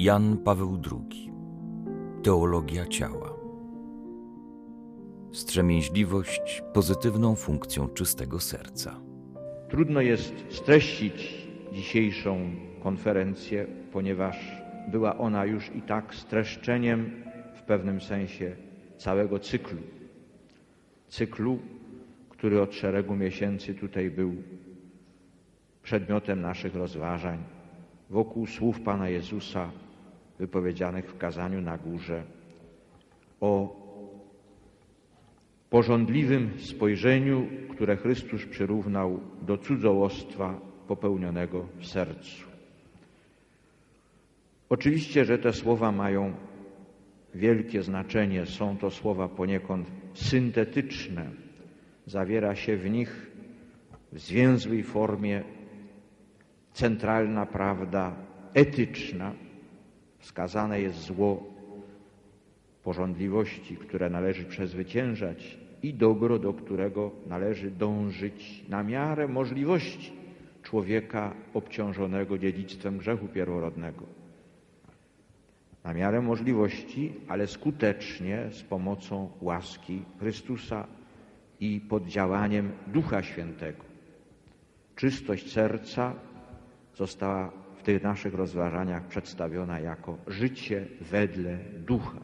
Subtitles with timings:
[0.00, 1.32] Jan Paweł II
[2.22, 3.34] Teologia ciała
[5.32, 9.00] Strzemięźliwość pozytywną funkcją czystego serca.
[9.68, 12.50] Trudno jest streścić dzisiejszą
[12.82, 14.36] konferencję, ponieważ
[14.90, 17.10] była ona już i tak streszczeniem
[17.54, 18.56] w pewnym sensie
[18.98, 19.80] całego cyklu.
[21.08, 21.58] Cyklu,
[22.28, 24.34] który od szeregu miesięcy tutaj był
[25.82, 27.38] przedmiotem naszych rozważań
[28.10, 29.70] wokół słów Pana Jezusa
[30.40, 32.22] wypowiedzianych w kazaniu na górze
[33.40, 33.76] o
[35.70, 42.44] porządliwym spojrzeniu, które Chrystus przyrównał do cudzołostwa popełnionego w sercu.
[44.68, 46.34] Oczywiście, że te słowa mają
[47.34, 51.30] wielkie znaczenie, są to słowa poniekąd syntetyczne.
[52.06, 53.30] Zawiera się w nich
[54.12, 55.44] w zwięzłej formie
[56.72, 58.14] centralna prawda
[58.54, 59.32] etyczna.
[60.20, 61.42] Wskazane jest zło
[62.84, 70.12] porządliwości, które należy przezwyciężać i dobro, do którego należy dążyć na miarę możliwości
[70.62, 74.04] człowieka obciążonego dziedzictwem grzechu pierworodnego.
[75.84, 80.86] Na miarę możliwości, ale skutecznie z pomocą łaski Chrystusa
[81.60, 83.84] i pod działaniem Ducha Świętego.
[84.96, 86.14] Czystość serca
[86.94, 92.20] została w tych naszych rozważaniach przedstawiona jako życie wedle ducha.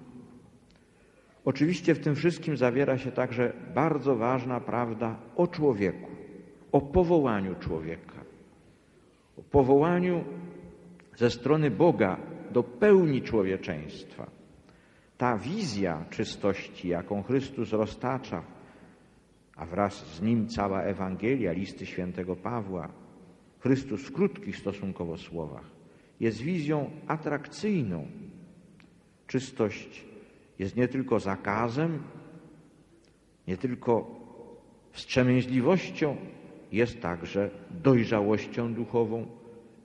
[1.44, 6.10] Oczywiście w tym wszystkim zawiera się także bardzo ważna prawda o człowieku,
[6.72, 8.24] o powołaniu człowieka,
[9.38, 10.24] o powołaniu
[11.16, 12.16] ze strony Boga
[12.52, 14.30] do pełni człowieczeństwa.
[15.18, 18.42] Ta wizja czystości, jaką Chrystus roztacza,
[19.56, 23.05] a wraz z nim cała Ewangelia, listy świętego Pawła,
[23.66, 25.70] Chrystus w krótkich stosunkowo słowach,
[26.20, 28.06] jest wizją atrakcyjną.
[29.26, 30.04] Czystość
[30.58, 32.02] jest nie tylko zakazem,
[33.48, 34.20] nie tylko
[34.90, 36.16] wstrzemięźliwością,
[36.72, 37.50] jest także
[37.82, 39.26] dojrzałością duchową,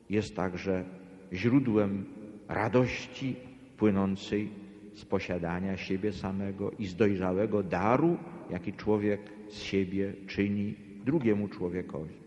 [0.10, 0.86] jest także
[1.34, 2.06] źródłem
[2.48, 3.36] radości
[3.78, 4.50] płynącej
[4.94, 8.18] z posiadania siebie samego i z dojrzałego daru,
[8.50, 10.76] jaki człowiek z siebie czyni
[11.06, 12.21] drugiemu człowiekowi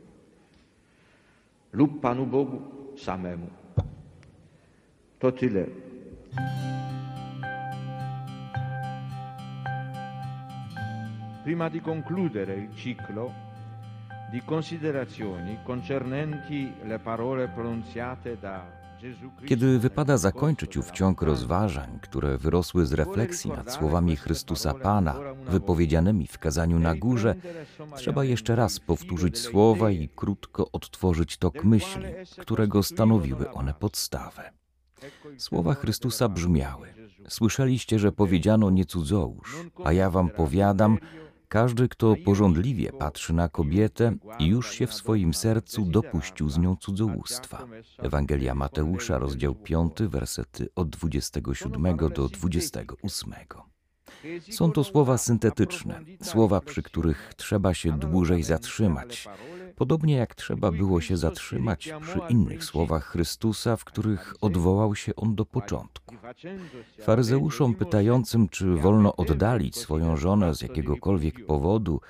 [1.75, 3.51] lub Bogu samemu.
[5.19, 5.83] To tyle.
[11.43, 13.33] Prima di concludere il ciclo
[14.31, 18.83] di considerazioni concernenti le parole pronunziate da
[19.47, 25.17] kiedy wypada zakończyć ów ciąg rozważań, które wyrosły z refleksji nad słowami Chrystusa Pana,
[25.49, 27.35] wypowiedzianymi w kazaniu na górze,
[27.97, 32.05] trzeba jeszcze raz powtórzyć słowa i krótko odtworzyć tok myśli,
[32.39, 34.51] którego stanowiły one podstawę.
[35.39, 36.95] Słowa Chrystusa brzmiały:
[37.29, 40.99] Słyszeliście, że powiedziano nie cudzołóż, a ja wam powiadam,
[41.49, 47.67] każdy, kto porządliwie patrzy na kobietę już się w swoim sercu dopuścił z nią cudzołóstwa.
[47.99, 53.35] Ewangelia Mateusza, rozdział 5, wersety od 27 do 28.
[54.51, 59.29] Są to słowa syntetyczne, słowa, przy których trzeba się dłużej zatrzymać,
[59.77, 65.35] podobnie jak trzeba było się zatrzymać przy innych słowach Chrystusa, w których odwołał się on
[65.35, 66.15] do początku.
[67.01, 72.01] Faryzeuszom pytającym, czy wolno oddalić swoją żonę z jakiegokolwiek powodu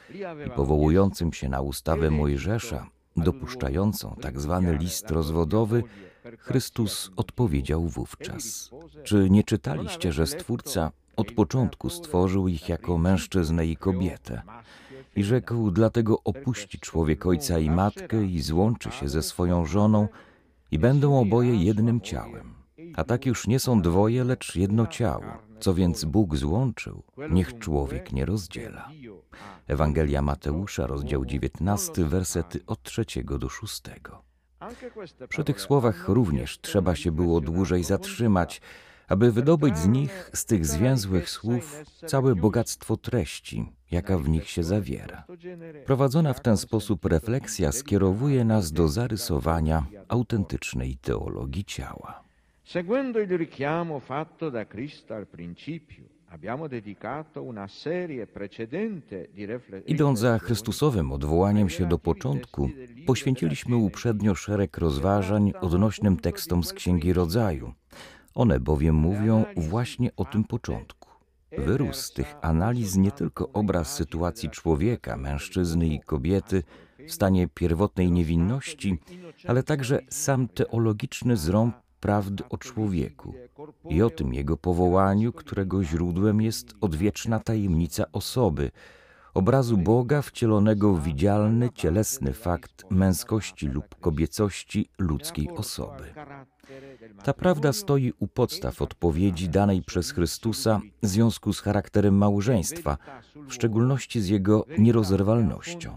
[0.47, 2.87] i powołującym się na ustawę Mojżesza,
[3.17, 5.83] dopuszczającą tak zwany list rozwodowy,
[6.39, 8.71] Chrystus odpowiedział wówczas:
[9.05, 14.43] Czy nie czytaliście, że Stwórca od początku stworzył ich jako mężczyznę i kobietę?
[15.17, 20.09] I rzekł, dlatego opuści człowiek ojca i matkę i złączy się ze swoją żoną
[20.71, 22.55] i będą oboje jednym ciałem.
[22.97, 25.25] A tak już nie są dwoje, lecz jedno ciało.
[25.61, 28.89] Co więc Bóg złączył, niech człowiek nie rozdziela.
[29.67, 34.23] Ewangelia Mateusza, rozdział 19, wersety od trzeciego do szóstego.
[35.29, 38.61] Przy tych słowach również trzeba się było dłużej zatrzymać,
[39.09, 44.63] aby wydobyć z nich, z tych zwięzłych słów, całe bogactwo treści, jaka w nich się
[44.63, 45.25] zawiera.
[45.87, 52.25] Prowadzona w ten sposób refleksja skierowuje nas do zarysowania autentycznej teologii ciała.
[52.65, 56.15] Seguendo il richiamo fatto da Cristo al principio,
[59.87, 62.71] Idąc za Chrystusowym odwołaniem się do początku,
[63.07, 67.75] poświęciliśmy uprzednio szereg rozważań odnośnym tekstom z Księgi Rodzaju.
[68.35, 71.09] One bowiem mówią właśnie o tym początku.
[71.59, 76.63] Wyrósł z tych analiz nie tylko obraz sytuacji człowieka, mężczyzny i kobiety
[77.09, 78.99] w stanie pierwotnej niewinności,
[79.47, 83.35] ale także sam teologiczny zrąb prawdy o człowieku
[83.89, 88.71] i o tym jego powołaniu, którego źródłem jest odwieczna tajemnica osoby,
[89.35, 96.15] obrazu Boga wcielonego w widzialny, cielesny fakt męskości lub kobiecości ludzkiej osoby.
[97.25, 102.99] Ta prawda stoi u podstaw odpowiedzi danej przez Chrystusa w związku z charakterem małżeństwa,
[103.37, 105.95] w szczególności z jego nierozerwalnością.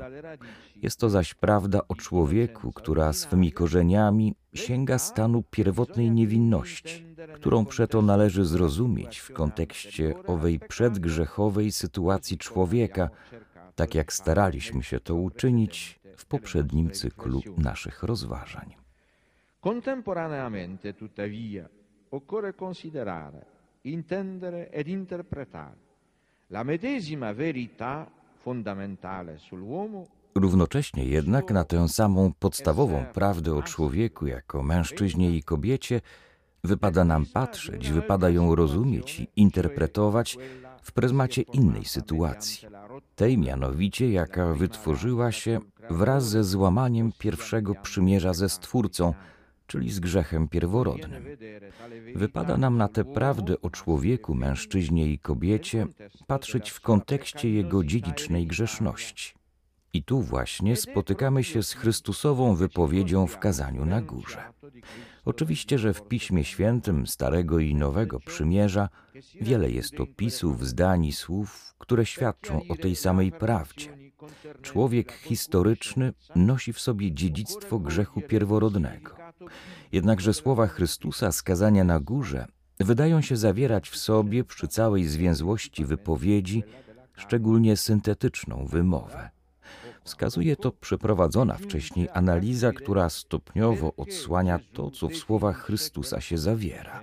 [0.75, 7.05] Jest to zaś prawda o człowieku, która swymi korzeniami sięga stanu pierwotnej niewinności,
[7.35, 13.09] którą przeto należy zrozumieć w kontekście owej przedgrzechowej sytuacji człowieka,
[13.75, 18.86] tak jak staraliśmy się to uczynić w poprzednim cyklu naszych rozważań.
[19.59, 21.69] Contemporaneamente, tuttavia,
[22.09, 23.45] occorre considerare,
[23.81, 25.86] intendere ed interpretare
[26.48, 30.06] la medesima verità fondamentale sull'uomo
[30.36, 36.01] Równocześnie jednak na tę samą podstawową prawdę o człowieku jako mężczyźnie i kobiecie
[36.63, 40.38] wypada nam patrzeć, wypada ją rozumieć i interpretować
[40.81, 42.68] w pryzmacie innej sytuacji,
[43.15, 45.59] tej mianowicie, jaka wytworzyła się
[45.89, 49.13] wraz ze złamaniem pierwszego przymierza ze Stwórcą,
[49.67, 51.23] czyli z grzechem pierworodnym.
[52.15, 55.87] Wypada nam na tę prawdę o człowieku, mężczyźnie i kobiecie
[56.27, 59.33] patrzeć w kontekście jego dziedzicznej grzeszności.
[59.93, 64.43] I tu właśnie spotykamy się z Chrystusową wypowiedzią w kazaniu na górze.
[65.25, 68.89] Oczywiście, że w Piśmie Świętym Starego i Nowego Przymierza
[69.41, 73.97] wiele jest opisów, zdań i słów, które świadczą o tej samej prawdzie.
[74.61, 79.15] Człowiek historyczny nosi w sobie dziedzictwo grzechu pierworodnego.
[79.91, 82.45] Jednakże słowa Chrystusa z kazania na górze
[82.79, 86.63] wydają się zawierać w sobie przy całej zwięzłości wypowiedzi
[87.15, 89.29] szczególnie syntetyczną wymowę.
[90.03, 97.01] Wskazuje to przeprowadzona wcześniej analiza, która stopniowo odsłania to, co w słowach Chrystusa się zawiera.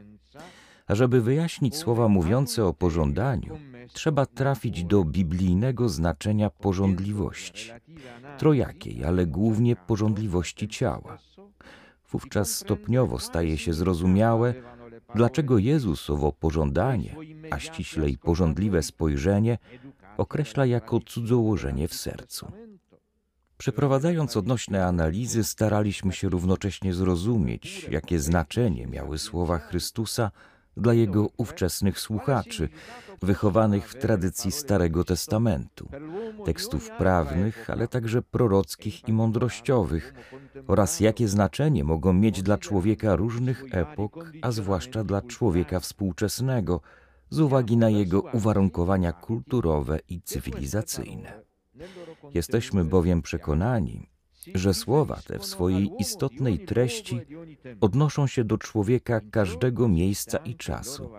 [0.86, 3.58] A żeby wyjaśnić słowa mówiące o pożądaniu,
[3.92, 7.70] trzeba trafić do biblijnego znaczenia pożądliwości,
[8.38, 11.18] trojakiej, ale głównie pożądliwości ciała.
[12.14, 14.54] Wówczas stopniowo staje się zrozumiałe,
[15.14, 17.16] dlaczego Jezus owo pożądanie,
[17.50, 19.58] a ściślej pożądliwe spojrzenie,
[20.16, 22.52] określa jako cudzołożenie w sercu.
[23.58, 30.30] Przeprowadzając odnośne analizy, staraliśmy się równocześnie zrozumieć, jakie znaczenie miały słowa Chrystusa
[30.76, 32.68] dla jego ówczesnych słuchaczy,
[33.22, 35.88] wychowanych w tradycji Starego Testamentu,
[36.44, 40.14] tekstów prawnych, ale także prorockich i mądrościowych,
[40.66, 46.80] oraz jakie znaczenie mogą mieć dla człowieka różnych epok, a zwłaszcza dla człowieka współczesnego,
[47.30, 51.32] z uwagi na jego uwarunkowania kulturowe i cywilizacyjne.
[52.34, 54.08] Jesteśmy bowiem przekonani,
[54.54, 57.20] że słowa te w swojej istotnej treści
[57.80, 61.10] odnoszą się do człowieka każdego miejsca i czasu.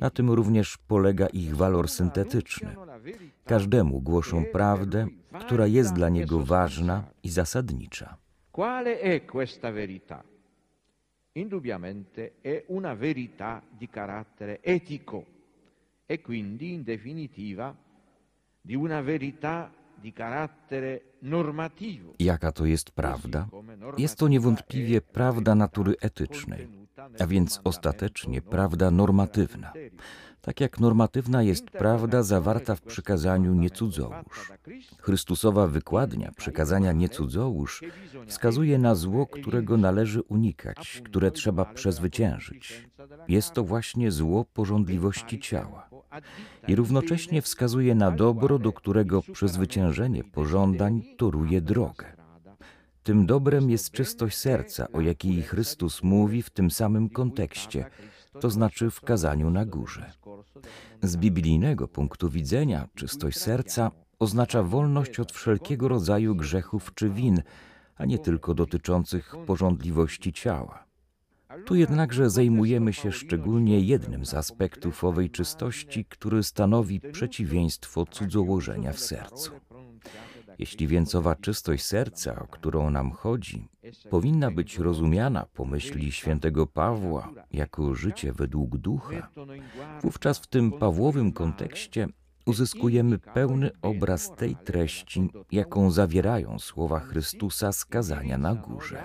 [0.00, 2.76] Na tym również polega ich walor syntetyczny.
[3.44, 5.06] Każdemu głoszą prawdę,
[5.40, 8.16] która jest dla niego ważna i zasadnicza.
[8.52, 10.24] Quale è questa verità?
[11.34, 15.24] Indubbiamente è una verità di carattere etico
[16.06, 17.74] e quindi in definitiva
[18.60, 19.70] di una verità.
[22.18, 23.48] Jaka to jest prawda?
[23.98, 26.68] Jest to niewątpliwie prawda natury etycznej,
[27.20, 29.72] a więc ostatecznie prawda normatywna.
[30.40, 34.52] Tak jak normatywna jest prawda zawarta w przykazaniu nie cudzołóż.
[34.98, 37.84] Chrystusowa wykładnia przykazania nie cudzołóż
[38.26, 42.88] wskazuje na zło, którego należy unikać, które trzeba przezwyciężyć.
[43.28, 45.89] Jest to właśnie zło porządliwości ciała.
[46.68, 52.06] I równocześnie wskazuje na dobro, do którego przezwyciężenie pożądań toruje drogę.
[53.02, 57.84] Tym dobrem jest czystość serca, o jakiej Chrystus mówi w tym samym kontekście,
[58.40, 60.12] to znaczy w kazaniu na górze.
[61.02, 67.42] Z biblijnego punktu widzenia czystość serca oznacza wolność od wszelkiego rodzaju grzechów czy win,
[67.96, 70.89] a nie tylko dotyczących porządliwości ciała.
[71.64, 79.00] Tu jednakże zajmujemy się szczególnie jednym z aspektów owej czystości, który stanowi przeciwieństwo cudzołożenia w
[79.00, 79.50] sercu.
[80.58, 83.68] Jeśli więc owa czystość serca, o którą nam chodzi,
[84.10, 89.28] powinna być rozumiana po myśli świętego Pawła jako życie według ducha,
[90.02, 92.08] wówczas w tym Pawłowym kontekście
[92.46, 99.04] uzyskujemy pełny obraz tej treści, jaką zawierają słowa Chrystusa z kazania na górze.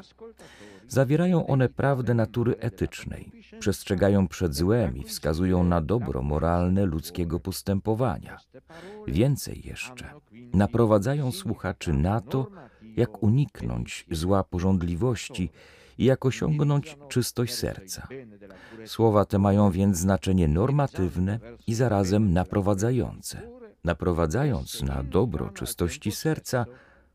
[0.88, 8.38] Zawierają one prawdę natury etycznej, przestrzegają przed złem i wskazują na dobro moralne ludzkiego postępowania.
[9.08, 10.10] Więcej jeszcze,
[10.54, 12.48] naprowadzają słuchaczy na to,
[12.96, 15.50] jak uniknąć zła porządliwości
[15.98, 18.08] i jak osiągnąć czystość serca.
[18.86, 23.42] Słowa te mają więc znaczenie normatywne i zarazem naprowadzające.
[23.84, 26.66] Naprowadzając na dobro czystości serca,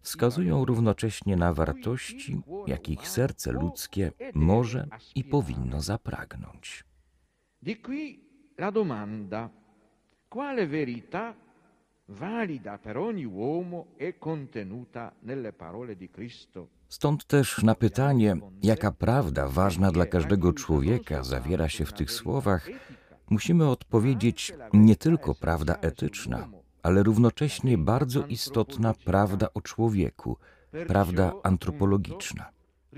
[0.02, 6.84] wskazują równocześnie na wartości, jakich serce ludzkie może i powinno zapragnąć.
[7.62, 8.20] Di qui
[8.58, 9.50] la domanda:
[10.28, 11.34] quale verità
[12.08, 16.66] valida per ogni uomo è contenuta nelle parole di Cristo?
[16.88, 22.68] Stąd też na pytanie, jaka prawda ważna dla każdego człowieka zawiera się w tych słowach,
[23.30, 26.48] musimy odpowiedzieć nie tylko prawda etyczna,
[26.82, 30.36] ale równocześnie bardzo istotna prawda o człowieku,
[30.86, 32.50] prawda antropologiczna.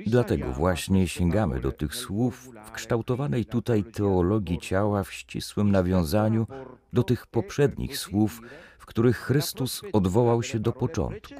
[0.07, 6.47] Dlatego właśnie sięgamy do tych słów w kształtowanej tutaj teologii ciała w ścisłym nawiązaniu
[6.93, 8.41] do tych poprzednich słów,
[8.79, 11.35] w których Chrystus odwołał się do początku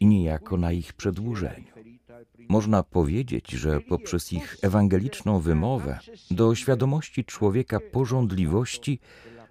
[0.00, 1.78] i niejako na ich przedłużeniu.
[2.48, 5.98] Można powiedzieć, że poprzez ich ewangeliczną wymowę
[6.30, 9.00] do świadomości człowieka porządliwości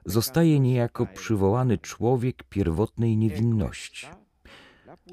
[0.08, 4.08] zostaje niejako przywołany człowiek pierwotnej niewinności.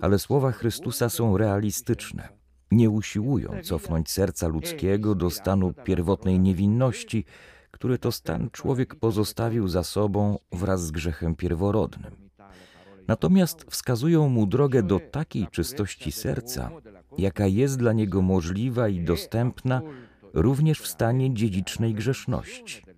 [0.01, 2.29] Ale słowa Chrystusa są realistyczne.
[2.71, 7.25] Nie usiłują cofnąć serca ludzkiego do stanu pierwotnej niewinności,
[7.71, 12.25] który to stan człowiek pozostawił za sobą wraz z grzechem pierworodnym.
[13.09, 16.71] Natomiast wskazują mu drogę do takiej czystości serca,
[17.19, 19.83] jaka jest dla niego możliwa i dostępna
[20.35, 22.94] również w stanie dziedzicznej grzeszności.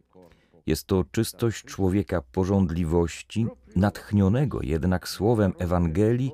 [0.67, 3.47] Jest to czystość człowieka porządliwości,
[3.77, 6.33] natchnionego jednak słowem Ewangelii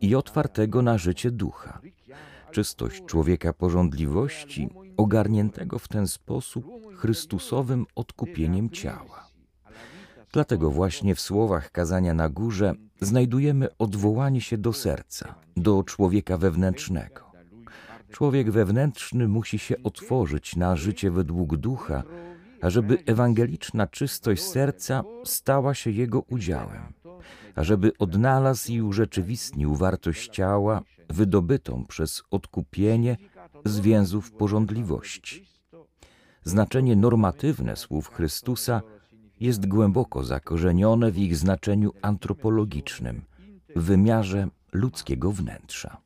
[0.00, 1.80] i otwartego na życie ducha.
[2.50, 9.26] Czystość człowieka porządliwości, ogarniętego w ten sposób Chrystusowym odkupieniem ciała.
[10.32, 17.32] Dlatego właśnie w słowach kazania na górze znajdujemy odwołanie się do serca, do człowieka wewnętrznego.
[18.10, 22.02] Człowiek wewnętrzny musi się otworzyć na życie według ducha,
[22.62, 26.92] ażeby ewangeliczna czystość serca stała się jego udziałem,
[27.54, 33.16] ażeby odnalazł i urzeczywistnił wartość ciała wydobytą przez odkupienie
[33.64, 35.46] z więzów porządliwości.
[36.44, 38.82] Znaczenie normatywne słów Chrystusa
[39.40, 43.22] jest głęboko zakorzenione w ich znaczeniu antropologicznym,
[43.76, 45.96] w wymiarze ludzkiego wnętrza.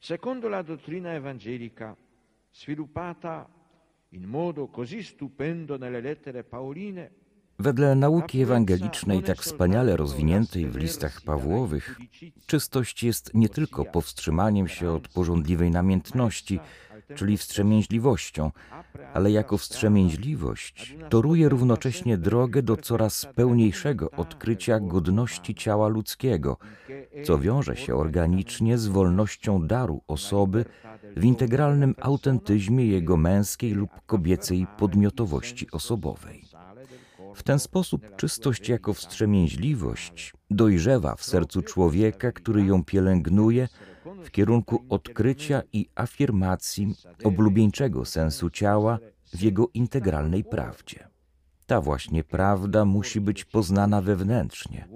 [0.00, 1.96] Secondo la dottrina evangelica,
[2.52, 3.61] sviluppata
[7.58, 11.98] Wedle nauki ewangelicznej, tak wspaniale rozwiniętej w listach Pawłowych,
[12.46, 16.60] czystość jest nie tylko powstrzymaniem się od porządliwej namiętności,
[17.14, 18.50] czyli wstrzemięźliwością,
[19.14, 26.56] ale jako wstrzemięźliwość toruje równocześnie drogę do coraz pełniejszego odkrycia godności ciała ludzkiego,
[27.24, 30.64] co wiąże się organicznie z wolnością daru osoby
[31.16, 36.44] w integralnym autentyzmie jego męskiej lub kobiecej podmiotowości osobowej.
[37.34, 43.68] W ten sposób czystość jako wstrzemięźliwość dojrzewa w sercu człowieka, który ją pielęgnuje
[44.24, 46.94] w kierunku odkrycia i afirmacji
[47.24, 48.98] oblubieńczego sensu ciała
[49.34, 51.08] w jego integralnej prawdzie.
[51.66, 54.88] Ta właśnie prawda musi być poznana wewnętrznie,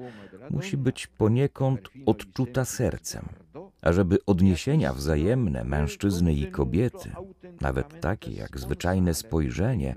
[0.50, 3.28] musi być poniekąd odczuta sercem,
[3.82, 7.10] ażeby odniesienia wzajemne mężczyzny i kobiety,
[7.60, 9.94] nawet takie jak zwyczajne spojrzenie,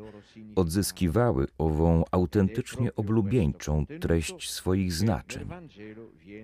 [0.55, 5.49] odzyskiwały ową autentycznie oblubieńczą treść swoich znaczeń.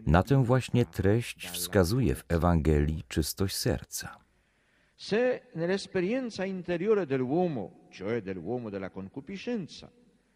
[0.06, 4.26] Na tę właśnie treść wskazuje w Ewangelii czystość serca.
[4.98, 9.92] se nell'esperienza interiore dell'uomo, cioè dell'uomo della concupiscenza,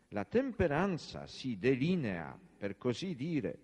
[0.10, 3.58] la temperanza si delinea, per così dire,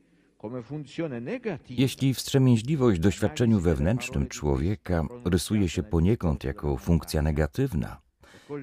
[1.69, 8.01] Jeśli wstrzemięźliwość w doświadczeniu wewnętrznym człowieka rysuje się poniekąd jako funkcja negatywna,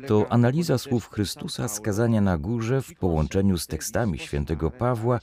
[0.07, 5.21] to analiza słów Chrystusa skazania na górze w połączeniu z tekstami świętego Pawła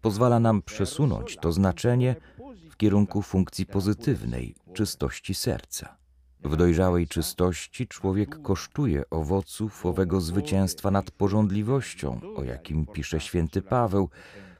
[0.00, 2.16] pozwala nam przesunąć to znaczenie
[2.70, 5.96] w kierunku funkcji pozytywnej, czystości serca.
[6.44, 14.08] W dojrzałej czystości człowiek kosztuje owoców owego zwycięstwa nad porządliwością, o jakim pisze święty Paweł,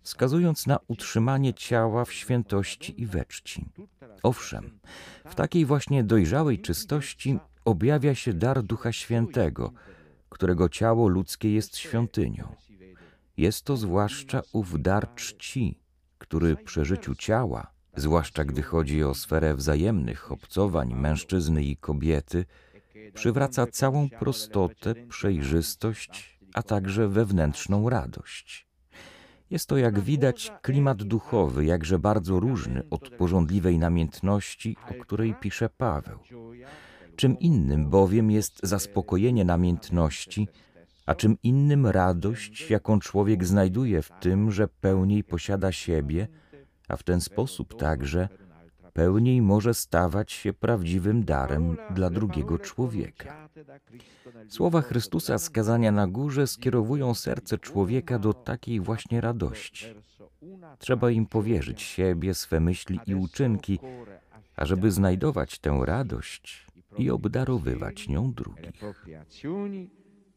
[0.03, 3.65] wskazując na utrzymanie ciała w świętości i we czci.
[4.23, 4.79] Owszem,
[5.27, 9.73] w takiej właśnie dojrzałej czystości objawia się dar Ducha Świętego,
[10.29, 12.55] którego ciało ludzkie jest świątynią.
[13.37, 15.79] Jest to zwłaszcza ów dar czci,
[16.19, 22.45] który przy życiu ciała, zwłaszcza gdy chodzi o sferę wzajemnych obcowań mężczyzny i kobiety,
[23.15, 28.67] przywraca całą prostotę, przejrzystość, a także wewnętrzną radość.
[29.51, 35.69] Jest to, jak widać, klimat duchowy, jakże bardzo różny od porządliwej namiętności, o której pisze
[35.69, 36.19] Paweł.
[37.23, 40.49] Czym innym bowiem jest zaspokojenie namiętności,
[41.07, 46.29] a czym innym radość, jaką człowiek znajduje w tym, że pełniej posiada siebie,
[46.89, 48.29] a w ten sposób także
[48.93, 53.49] pełniej może stawać się prawdziwym darem dla drugiego człowieka.
[54.49, 59.87] Słowa Chrystusa z kazania na górze skierowują serce człowieka do takiej właśnie radości.
[60.79, 63.79] Trzeba im powierzyć siebie, swe myśli i uczynki,
[64.57, 68.83] ażeby znajdować tę radość i obdarowywać nią drugich.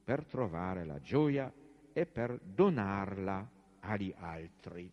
[0.06, 1.52] per trovare la gioia
[1.94, 4.92] e per donarla agli altri.